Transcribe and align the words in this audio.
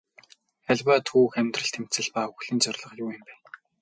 Аливаа 0.71 0.99
түүх 1.07 1.31
амьдрал 1.39 1.71
тэмцэл 1.73 2.07
ба 2.13 2.21
үхлийн 2.31 2.59
зорилго 2.63 2.93
юу 3.03 3.09
юм 3.17 3.23
бэ? 3.27 3.33